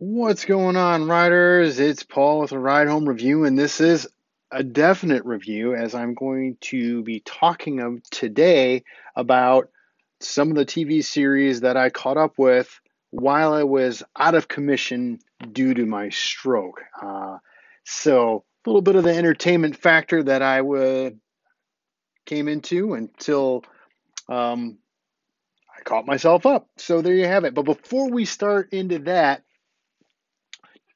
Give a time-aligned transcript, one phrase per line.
[0.00, 1.80] What's going on, riders?
[1.80, 4.06] It's Paul with a Ride Home Review, and this is
[4.48, 8.84] a definite review as I'm going to be talking of today
[9.16, 9.70] about
[10.20, 12.80] some of the TV series that I caught up with
[13.10, 15.18] while I was out of commission
[15.50, 16.80] due to my stroke.
[17.02, 17.38] Uh,
[17.82, 21.18] so, a little bit of the entertainment factor that I would
[22.24, 23.64] came into until
[24.28, 24.78] um,
[25.76, 26.68] I caught myself up.
[26.76, 27.54] So there you have it.
[27.54, 29.42] But before we start into that,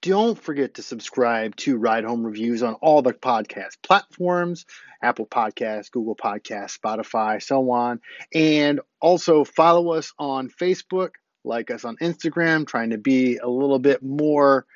[0.02, 4.66] don't forget to subscribe to Ride Home Reviews on all the podcast platforms
[5.01, 8.01] Apple Podcasts, Google Podcasts, Spotify, so on.
[8.34, 11.11] And also follow us on Facebook,
[11.45, 14.66] like us on Instagram, trying to be a little bit more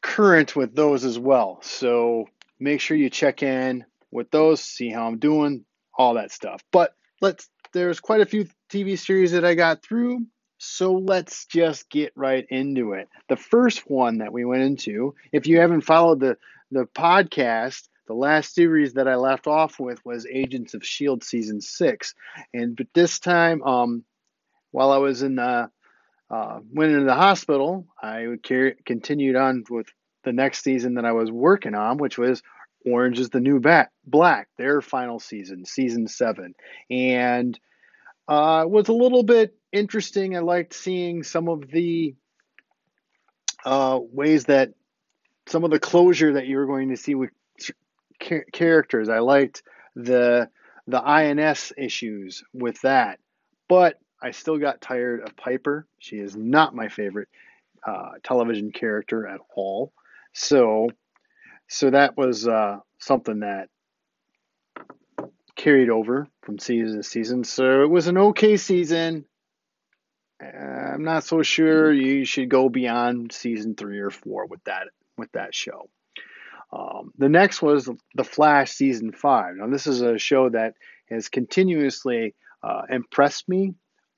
[0.00, 1.58] current with those as well.
[1.62, 2.28] So
[2.58, 5.64] make sure you check in with those, see how I'm doing,
[5.96, 6.62] all that stuff.
[6.72, 10.26] But let's there's quite a few TV series that I got through.
[10.58, 13.08] So let's just get right into it.
[13.28, 16.36] The first one that we went into, if you haven't followed the,
[16.72, 21.24] the podcast, the last series that I left off with was Agents of S.H.I.E.L.D.
[21.24, 22.14] season six.
[22.52, 24.04] And but this time, um,
[24.72, 25.70] while I was in the,
[26.30, 28.26] uh, went into the hospital, I
[28.84, 29.86] continued on with
[30.24, 32.42] the next season that I was working on, which was
[32.84, 36.54] Orange is the New Bat- Black, their final season, season seven.
[36.90, 37.58] And
[38.26, 40.36] uh, was a little bit interesting.
[40.36, 42.14] I liked seeing some of the
[43.64, 44.72] uh, ways that
[45.46, 47.30] some of the closure that you were going to see with
[48.52, 49.08] characters.
[49.08, 49.62] I liked
[49.94, 50.48] the
[50.86, 53.18] the INS issues with that,
[53.68, 55.86] but I still got tired of Piper.
[55.98, 57.28] She is not my favorite
[57.86, 59.92] uh, television character at all.
[60.32, 60.88] So,
[61.68, 63.68] so that was uh, something that
[65.56, 67.44] carried over from season to season.
[67.44, 69.24] So it was an okay season.
[70.40, 75.32] I'm not so sure you should go beyond season three or four with that with
[75.32, 75.88] that show.
[76.72, 79.56] Um, the next was The Flash season five.
[79.56, 80.74] Now this is a show that
[81.10, 83.74] has continuously uh, impressed me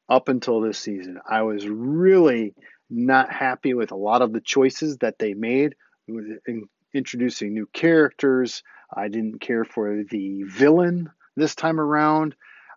[0.08, 1.20] up until this season.
[1.28, 2.54] I was really
[2.90, 5.76] not happy with a lot of the choices that they made
[6.08, 8.62] in introducing new characters.
[8.94, 12.34] I didn't care for the villain this time around.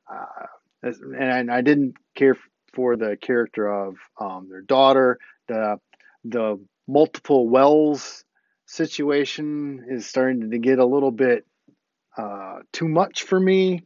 [0.08, 0.46] Uh,
[0.84, 2.38] and I didn't care
[2.74, 5.20] for the character of um, their daughter.
[5.48, 5.80] The
[6.26, 8.24] the multiple wells
[8.66, 11.46] situation is starting to get a little bit
[12.18, 13.84] uh, too much for me,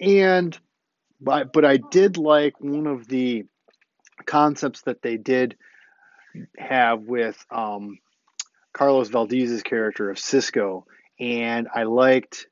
[0.00, 0.56] and
[1.20, 3.44] but but I did like one of the
[4.26, 5.56] concepts that they did
[6.56, 7.98] have with um,
[8.72, 10.86] Carlos Valdes's character of Cisco,
[11.18, 12.46] and I liked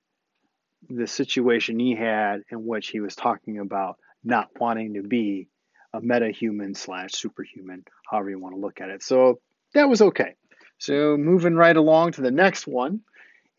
[0.88, 5.48] the situation he had in which he was talking about not wanting to be
[5.92, 9.02] a meta human slash superhuman, however you want to look at it.
[9.02, 9.40] So
[9.74, 10.34] that was okay.
[10.78, 13.00] So moving right along to the next one,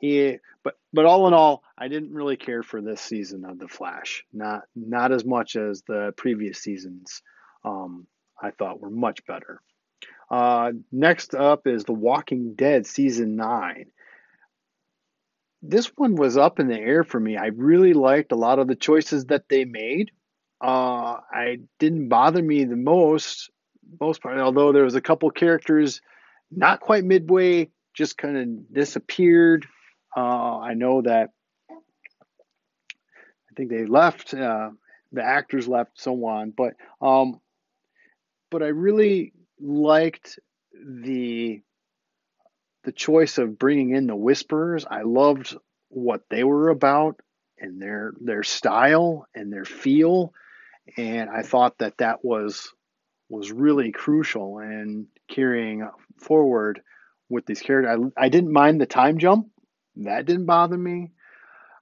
[0.02, 4.26] but but all in all, I didn't really care for this season of The Flash.
[4.34, 7.22] Not not as much as the previous seasons.
[7.64, 8.08] Um,
[8.42, 9.62] I thought were much better.
[10.30, 13.86] Uh, next up is The Walking Dead season nine
[15.64, 17.38] this one was up in the air for me.
[17.38, 20.12] I really liked a lot of the choices that they made.
[20.64, 23.52] Uh, I didn't bother me the most,
[24.00, 26.02] most part, although there was a couple characters
[26.50, 29.68] not quite midway, just kind of disappeared.
[30.16, 31.32] Uh, I know that
[31.70, 34.70] I think they left, uh,
[35.12, 36.52] the actors left, so on.
[36.52, 37.42] But um,
[38.50, 40.40] but I really liked
[40.74, 41.62] the
[42.84, 44.86] the choice of bringing in the Whisperers.
[44.90, 45.58] I loved
[45.90, 47.20] what they were about
[47.60, 50.34] and their their style and their feel,
[50.98, 52.74] and I thought that that was
[53.30, 56.82] was really crucial in carrying forward
[57.30, 58.12] with these characters.
[58.18, 59.48] I, I didn't mind the time jump;
[59.98, 61.12] that didn't bother me.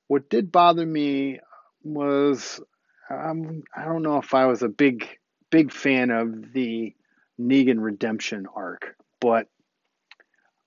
[0.08, 1.40] What did bother me
[1.84, 2.62] was
[3.10, 5.08] um, I don't know if I was a big
[5.50, 6.96] big fan of the
[7.40, 9.48] Negan redemption arc, but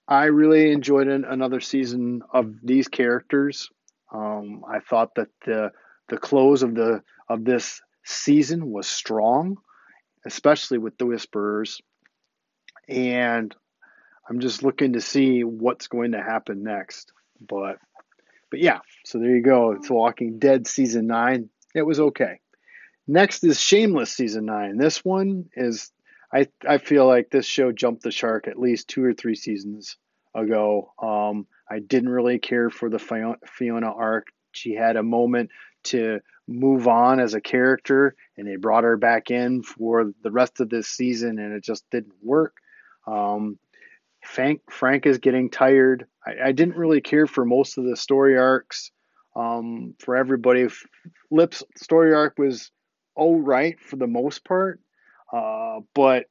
[0.07, 3.71] I really enjoyed an, another season of these characters.
[4.13, 5.73] Um, I thought that the
[6.09, 9.57] the close of the of this season was strong,
[10.25, 11.81] especially with the Whisperers,
[12.89, 13.55] and
[14.29, 17.13] I'm just looking to see what's going to happen next.
[17.41, 17.79] But
[18.51, 19.73] but yeah, so there you go.
[19.73, 21.51] It's Walking Dead season nine.
[21.75, 22.41] It was okay.
[23.07, 24.79] Next is Shameless season nine.
[24.79, 25.91] This one is
[26.33, 29.97] I I feel like this show jumped the shark at least two or three seasons
[30.35, 30.93] ago.
[31.01, 34.29] Um, I didn't really care for the Fiona arc.
[34.53, 35.51] She had a moment
[35.85, 40.61] to move on as a character, and they brought her back in for the rest
[40.61, 42.55] of this season, and it just didn't work.
[43.07, 43.59] Um,
[44.25, 46.07] Frank Frank is getting tired.
[46.27, 48.91] I, I, didn't really care for most of the story arcs.
[49.37, 50.69] Um, for everybody,
[51.31, 52.71] Lip's story arc was
[53.15, 54.81] all right for the most part,
[55.33, 56.27] uh, but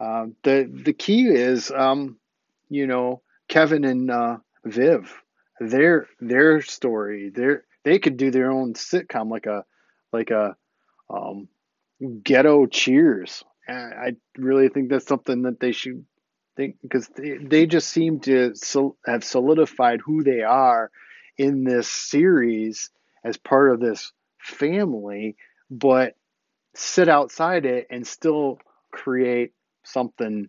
[0.00, 2.18] uh, the the key is, um,
[2.68, 5.12] you know, Kevin and uh, Viv,
[5.60, 9.64] their their story, their they could do their own sitcom like a
[10.12, 10.56] like a
[11.10, 11.48] um,
[12.22, 13.44] ghetto Cheers.
[13.68, 16.04] I really think that's something that they should
[16.56, 20.90] think because they, they just seem to sol- have solidified who they are
[21.36, 22.90] in this series
[23.24, 25.36] as part of this family,
[25.70, 26.14] but
[26.74, 28.58] sit outside it and still
[28.92, 29.52] create
[29.84, 30.48] something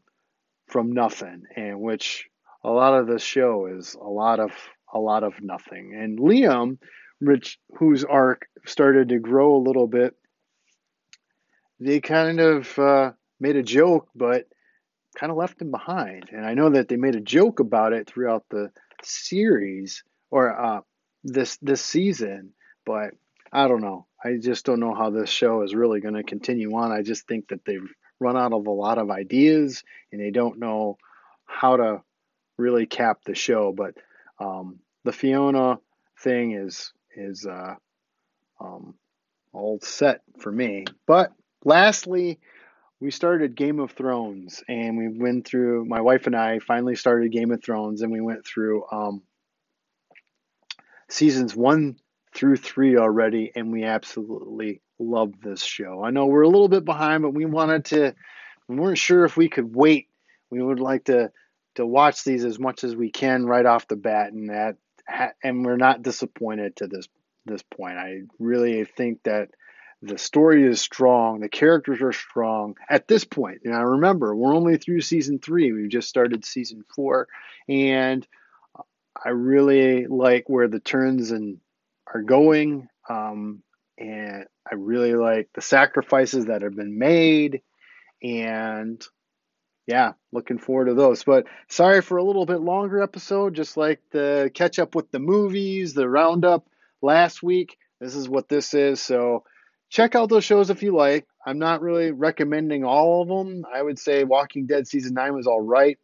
[0.68, 2.28] from nothing, and which
[2.64, 4.52] a lot of the show is a lot of
[4.94, 5.96] a lot of nothing.
[5.96, 6.78] And Liam,
[7.22, 10.16] Rich, whose arc started to grow a little bit,
[11.80, 14.48] they kind of uh, made a joke, but
[15.16, 16.30] kind of left him behind.
[16.32, 18.72] And I know that they made a joke about it throughout the
[19.04, 20.82] series or uh,
[21.24, 22.54] this this season,
[22.86, 23.12] but
[23.52, 24.06] I don't know.
[24.24, 26.92] I just don't know how this show is really going to continue on.
[26.92, 27.90] I just think that they've
[28.20, 30.98] run out of a lot of ideas and they don't know
[31.46, 32.02] how to
[32.58, 33.74] really cap the show.
[33.76, 33.96] But
[34.40, 35.80] um, the Fiona
[36.22, 37.76] thing is is uh,
[38.60, 38.96] um,
[39.54, 40.86] all set for me.
[41.06, 41.32] But
[41.64, 42.40] lastly,
[43.00, 45.86] we started Game of Thrones and we went through.
[45.86, 49.22] My wife and I finally started Game of Thrones and we went through um,
[51.10, 51.98] seasons one
[52.34, 56.04] through three already, and we absolutely love this show.
[56.04, 58.16] I know we're a little bit behind, but we wanted to.
[58.68, 60.08] We weren't sure if we could wait.
[60.52, 61.32] We would like to
[61.76, 64.78] to watch these as much as we can right off the bat, and that
[65.44, 67.08] and we're not disappointed to this
[67.46, 67.98] this point.
[67.98, 69.50] I really think that
[70.02, 73.62] the story is strong, the characters are strong at this point.
[73.66, 75.74] Now remember, we're only through season three.
[75.74, 77.28] We've just started season four,
[77.68, 78.26] and
[79.24, 81.60] I really like where the turns and
[82.14, 82.88] are going.
[83.10, 83.64] Um,
[83.98, 87.62] and I really like the sacrifices that have been made.
[88.24, 89.06] And
[89.88, 91.24] yeah, looking forward to those.
[91.24, 95.20] But sorry for a little bit longer episode, just like the catch up with the
[95.20, 96.68] movies, the roundup
[97.02, 97.78] last week.
[98.00, 99.02] This is what this is.
[99.02, 99.44] So
[99.90, 101.28] check out those shows if you like.
[101.46, 103.66] I'm not really recommending all of them.
[103.74, 105.98] I would say Walking Dead season 9 was all right.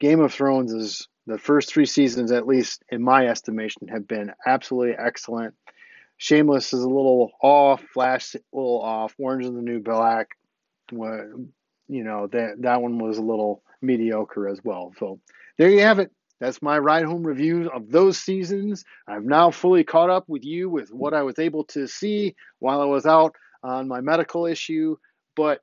[0.00, 4.32] Game of Thrones is the first three seasons, at least in my estimation, have been
[4.44, 5.54] absolutely excellent.
[6.16, 10.30] Shameless is a little off, Flash a little off, Orange is the New Black,
[11.92, 14.92] you know that that one was a little mediocre as well.
[14.98, 15.20] So
[15.58, 16.10] there you have it.
[16.40, 18.84] That's my ride home review of those seasons.
[19.06, 22.80] I've now fully caught up with you with what I was able to see while
[22.80, 24.96] I was out on my medical issue.
[25.36, 25.60] But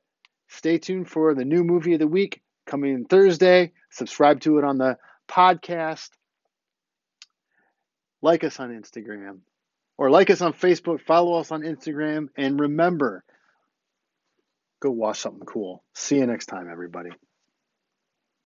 [0.47, 3.73] stay tuned for the new movie of the week coming Thursday.
[3.89, 4.97] Subscribe to it on the
[5.27, 6.09] podcast.
[8.21, 9.39] Like us on Instagram
[9.97, 13.25] or like us on Facebook, follow us on Instagram, and remember
[14.81, 15.83] go watch something cool.
[15.95, 17.11] See you next time, everybody.